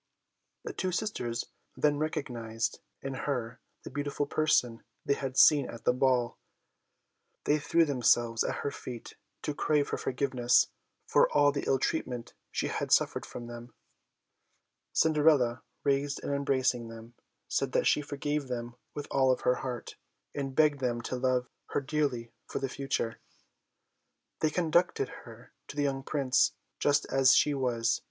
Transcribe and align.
The 0.63 0.73
two 0.73 0.91
sisters 0.91 1.45
then 1.77 1.99
recognised 1.99 2.79
in 3.03 3.13
her 3.13 3.61
the 3.83 3.91
beautiful 3.91 4.25
person 4.25 4.81
they 5.05 5.13
had 5.13 5.37
seen 5.37 5.69
at 5.69 5.83
the 5.83 5.93
ball. 5.93 6.39
They 7.43 7.59
threw 7.59 7.85
themselves 7.85 8.43
at 8.43 8.55
her 8.65 8.71
feet 8.71 9.13
to 9.43 9.53
crave 9.53 9.89
her 9.89 9.99
forgiveness 9.99 10.69
for 11.05 11.31
all 11.31 11.51
the 11.51 11.65
ill 11.67 11.77
treatment 11.77 12.33
she 12.49 12.65
had 12.65 12.91
suffered 12.91 13.27
from 13.27 13.45
them. 13.45 13.75
Cinderella 14.91 15.61
raised 15.83 16.19
and 16.23 16.33
embracing 16.33 16.87
them, 16.87 17.13
said 17.47 17.71
that 17.73 17.85
she 17.85 18.01
forgave 18.01 18.47
them 18.47 18.75
with 18.95 19.05
all 19.11 19.35
her 19.37 19.53
heart, 19.57 19.97
and 20.33 20.55
begged 20.55 20.79
them 20.79 21.01
to 21.03 21.15
love 21.15 21.47
her 21.75 21.79
dearly 21.79 22.31
for 22.47 22.57
the 22.57 22.69
future. 22.69 23.19
They 24.39 24.49
conducted 24.49 25.09
her 25.25 25.53
to 25.67 25.75
the 25.75 25.83
young 25.83 26.01
Prince, 26.01 26.53
dressed 26.79 27.03
just 27.03 27.13
as 27.13 27.35
she 27.35 27.53
was. 27.53 27.99